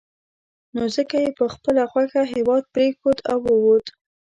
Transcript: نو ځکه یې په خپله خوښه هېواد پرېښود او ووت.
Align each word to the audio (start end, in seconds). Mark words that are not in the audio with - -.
نو 0.73 0.83
ځکه 0.95 1.15
یې 1.23 1.29
په 1.39 1.45
خپله 1.53 1.83
خوښه 1.91 2.21
هېواد 2.33 2.63
پرېښود 2.73 3.17
او 3.31 3.39
ووت. 3.55 3.85